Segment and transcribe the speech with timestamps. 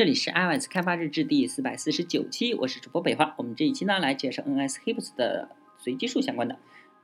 [0.00, 3.34] 这里是 iOS 开发日志第四百四十九期，我是主播北华。
[3.36, 6.56] 我们这一期呢来介绍 NS Hips 的随机数相关的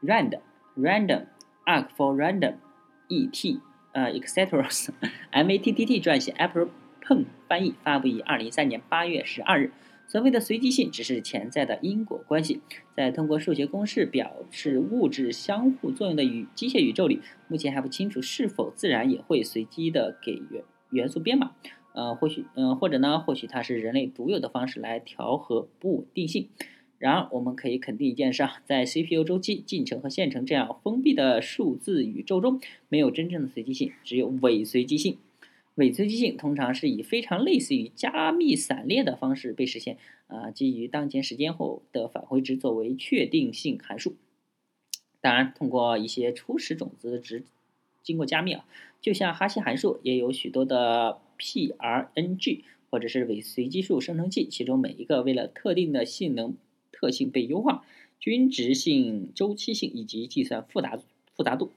[0.03, 0.41] rand、
[0.79, 1.27] random、
[1.67, 2.55] arc for random、
[3.11, 3.61] et、
[3.93, 4.67] 呃 etc.
[5.31, 6.69] matt 撰写，Apple
[7.03, 9.73] Pen 翻译，发布于二零一三年八月十二日。
[10.09, 12.63] 所谓的随机性只是潜在的因果关系，
[12.97, 21.53] 在通过数学公式表示物质相互作用的宇机械宇宙里，目前还不清楚是否自然也会随机的给元元素编码。
[21.97, 26.51] 呃，或许，嗯，或者呢，或许它是人类独有的方式来调和不稳定性。
[26.99, 35.17] 然而，我们可以肯定一件事啊，在 CPU 周期、进程和线程这样封闭的数字宇宙中，没有真正的随机性，只有伪随机性。
[35.77, 44.17] 伪随机性通常是以非常类似于加密散列的方式被实现，啊，基于当前时间后的返回值作为确定性函数。
[45.23, 47.45] 当然，通过一些初始种子值
[48.03, 48.67] 经过加密啊，
[49.01, 51.21] 就像哈希函数也有许多的。
[51.39, 56.55] PRNG 或者是伪随机数生成器，其中每一个为了特定的性能
[56.93, 57.85] 特性被优化，
[58.19, 60.99] 均值性、周期性以及计算复杂
[61.35, 61.71] 复杂度。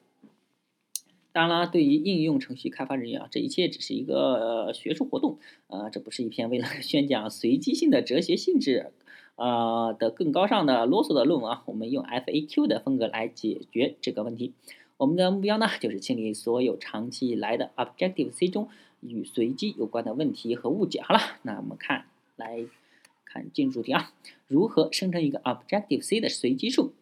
[1.31, 5.37] 当然了，对于应用程序开发人员啊，这一切只是一个学术活动，
[5.67, 8.91] 呃，这不是一篇为了 宣讲随机性的哲学性质，
[9.35, 11.63] 呃的更高尚的啰嗦的论文啊。
[11.67, 14.53] 我们用 FAQ 的风格来解决这个问题。
[14.97, 18.67] 我们的目标呢，就是清理所有长期以来的 Objective C 中。
[19.01, 21.01] 与随机有关的问题和误解。
[21.01, 22.05] 好了，那我们看，
[22.35, 22.65] 来
[23.25, 24.13] 看进入主题啊，
[24.47, 26.93] 如何生成一个 Objective C 的随机数？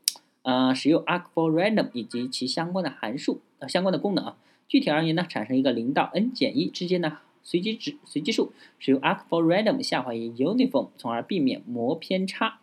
[0.43, 4.37] 呃，使用 Arc for Random 以及其相关的函数呃相关的功能啊。
[4.67, 12.59] 具体而言呢，产生一个零到 n 减一之间的随机值随机数，使用 Arc for Random 下划于 Uniform，从而避免模偏差。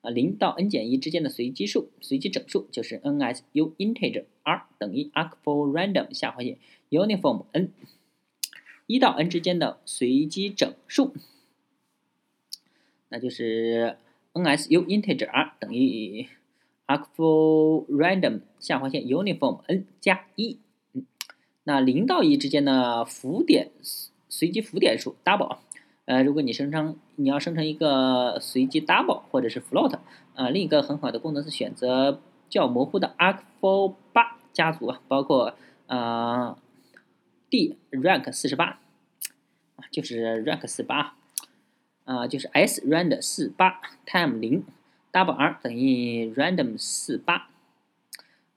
[0.00, 6.58] 啊，零到 n 减一之间的随机数随机整数就是 NSU integer r 等于 Arc for Random 下划线
[6.90, 7.70] Uniform n。
[8.86, 11.12] 一到 n 之间的随机整数，
[13.08, 13.96] 那就是
[14.34, 16.28] NSU integer r 等于
[16.86, 20.58] arc for random 下划线 uniform n 加一。
[21.64, 23.70] 那零到一之间的浮点
[24.28, 25.58] 随机浮点数 double。
[26.04, 30.00] 呃，如果你生成你要生成一个随机 double 或者是 float，
[30.34, 32.20] 呃，另一个很好的功能是选择
[32.50, 35.54] 较模糊的 arc for 八家族啊，包括
[35.86, 36.58] 呃。
[37.52, 38.80] D rank 四十八
[39.76, 41.16] 啊，就是 rank 四八
[42.04, 44.64] 啊，就是 s rand 四八 time 零
[45.12, 47.50] double r 等于 random 四八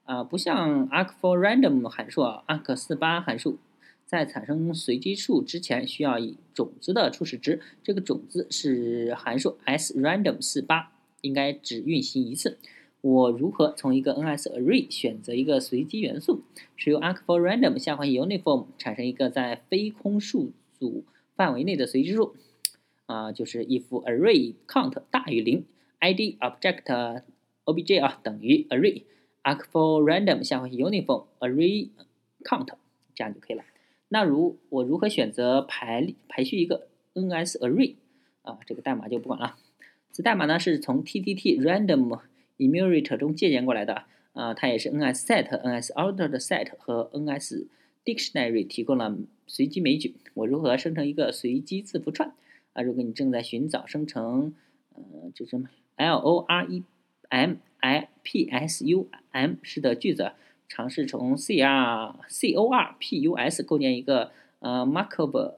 [0.04, 3.58] 啊，不像 arc for random 函数啊，arc 四八函数
[4.06, 10.90] 在产生随机数之前需要以种子的初始值，这个种子是函数 s random 四八，
[11.20, 12.56] 应该只运行一次。
[13.00, 16.42] 我如何从一个 NS array 选择一个随机元素，
[16.76, 21.04] 使用 arc for random 下划线 uniform 产生一个在非空数组
[21.36, 22.34] 范围内的随机数？
[23.06, 25.64] 啊，就是 if array count 大于零
[26.00, 27.22] ，id object
[27.64, 29.02] obj 啊等于 array
[29.44, 31.90] arc for random 下划线 uniform array
[32.42, 32.66] count
[33.14, 33.62] 这样就可以了。
[34.08, 37.94] 那如我如何选择排排序一个 NS array
[38.42, 38.58] 啊？
[38.66, 39.56] 这个代码就不管了。
[40.10, 42.20] 此代码呢是从 ttt random
[42.58, 50.16] Enumerator 中借鉴过来的，啊，它也是 NSSet、NSOrdered Set 和 NSDictionary 提供了随机枚举。
[50.34, 52.34] 我如何生成一个随机字符串？
[52.72, 54.54] 啊，如果你正在寻找生成，
[54.94, 56.82] 呃，这什么 Lorem
[57.80, 60.32] IPSum 式的句子，
[60.68, 65.54] 尝试从 CRCorpus 构建一个呃 Markov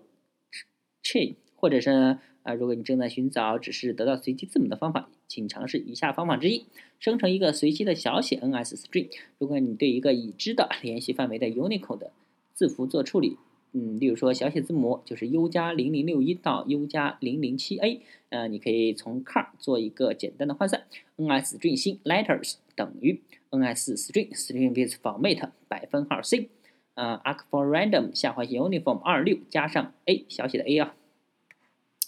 [1.02, 6.64] Chain，或者是啊，如果你正在寻找只是得到随机字母的方法，请尝试以下方法之一：
[6.98, 9.10] 生成一个随机的小写 NSString。
[9.38, 12.10] 如果你对一个已知的联系范围的 Unicode
[12.54, 13.36] 字符做处理，
[13.72, 18.00] 嗯，例如说小写字母就是 U 加零零六一到 U 加零零七 A，
[18.30, 20.82] 呃，你可以从 car 做一个简单的换算
[21.18, 26.48] ：NSString 新 letters 等于 NSString string with format 百分号 C，
[26.94, 30.94] 呃，arc for random 下划线 uniform 二六加上 A 小写的 A 啊。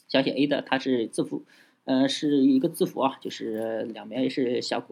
[0.09, 1.45] 小写 a 的它是字符，
[1.85, 4.87] 呃，是一个字符啊，就是两边是小，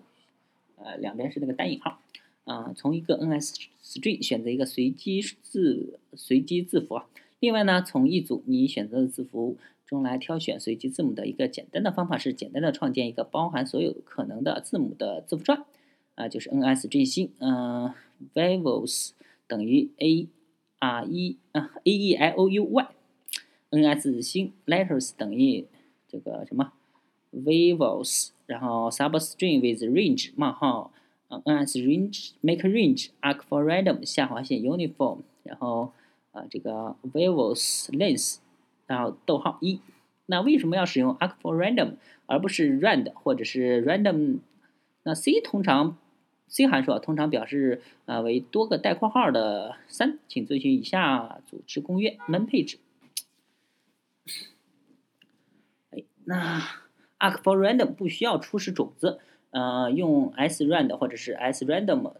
[0.76, 2.00] 呃，两边是那个单引号，
[2.44, 7.06] 啊，从一个 NSString 选择一个随机字随机字符啊，
[7.40, 9.56] 另外呢，从一组你选择的字符
[9.87, 15.64] 中来挑选随机字母的一个简单的方法是简单的创建一个包含所有可能的字母的字符串，
[16.14, 17.93] 啊，就是 NSString 新，嗯
[18.34, 19.11] ，vowels
[19.46, 20.29] 等于 a
[20.81, 22.88] r e 啊 a e i o u y。
[23.70, 25.67] ns 新 letters 等于
[26.08, 26.73] 这个什么
[27.33, 30.93] vowels，然后 substring with range 冒号
[31.29, 35.93] ns range make range arc for random 下划线 uniform，然后
[36.33, 38.39] 啊这个 vowels length
[38.87, 39.81] 然后逗号一。
[40.27, 41.95] 那为什么要使用 arc for random
[42.27, 44.39] 而不是 rand 或者是 random？
[45.05, 45.97] 那 C 通常
[46.49, 52.79] C 函数啊，通常表示啊为多个带括号的三，请遵循以下组织公约门配置。
[55.91, 56.63] 哎，那
[57.19, 59.19] arc for random 不需要初始种子，
[59.50, 62.12] 呃，用 srand 或者是 srandom，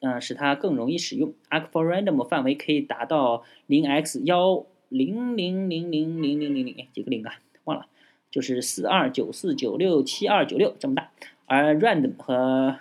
[0.00, 1.32] 嗯，使它更容易使用。
[1.50, 4.66] arc for random 范围可以达到零 x 幺。
[4.92, 7.40] 零零零零零零零零几个零啊？
[7.64, 7.86] 忘了，
[8.30, 11.08] 就是四二九四九六七二九六这么大。
[11.46, 12.76] 而 random 和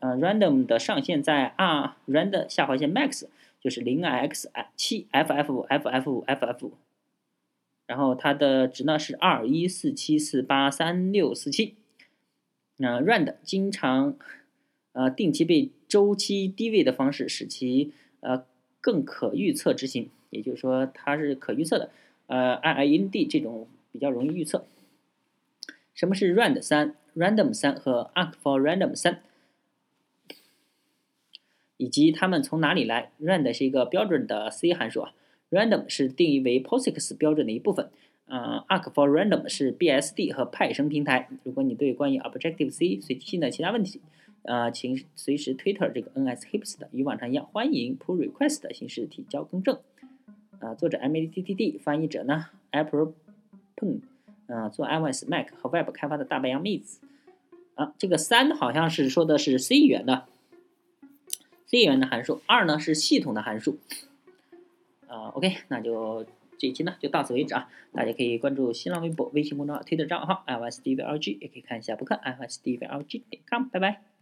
[0.00, 3.28] 呃 random 的上限在 r random 下划线 max
[3.60, 6.72] 就是零 x 七 f f f f f f，
[7.86, 11.74] 然后它的值呢是二一四七四八三六四七。
[12.76, 14.16] 那 rand 经常
[14.92, 18.44] 呃定期被周期低位的方式使其呃
[18.80, 20.10] 更可预测执行。
[20.30, 21.90] 也就是说，它是可预测的，
[22.26, 24.66] 呃，I I N D 这种比较容易预测。
[25.94, 29.22] 什么是 rand 三、random 三和 arc for random 三，
[31.76, 35.12] 以及它们从哪里来？rand 是一个标准的 C 函数啊
[35.54, 37.88] ，random 是定义为 POSIX 标准的一部分，
[38.26, 41.28] 呃，arc for random 是 B S D 和派生平台。
[41.44, 44.00] 如果你对关于 Objective C 随机性的其他问题，
[44.42, 49.78] 呃，请随时 Twitter 这个 N S Hips 的，与往常一样，欢迎 pull request 的形式提交更正。
[50.58, 53.12] 啊，作者 M A T T D，翻译者呢 Apple
[53.76, 54.00] Pen，
[54.46, 57.00] 啊，做 iOS、Mac 和 Web 开发的大白杨妹子。
[57.74, 60.26] 啊，这个三好像是说的是 C 语言的
[61.66, 62.40] ，C 语言的函数。
[62.46, 63.78] 二呢是系统的函数。
[65.14, 66.26] 啊，OK，那就
[66.58, 67.68] 这一期呢就到此为止啊。
[67.92, 73.68] 大家可以关注新浪微博、微信公众号、推特账号 iOS D V L G，也可以看一下博客 iOS D V L G 点 com。
[73.70, 74.13] 拜拜。